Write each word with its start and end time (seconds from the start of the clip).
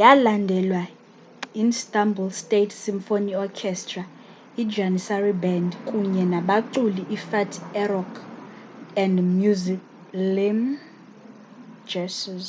yalandelwa 0.00 0.82
yi 1.56 1.62
istanbul 1.72 2.28
state 2.42 2.72
symphony 2.84 3.30
orchestra 3.44 4.02
ijanissary 4.62 5.34
band 5.42 5.70
kunye 5.88 6.24
nabaculi 6.32 7.02
ifatih 7.16 7.64
erkoç 7.82 8.14
and 9.02 9.16
müslüm 9.38 10.60
gürses 11.88 12.46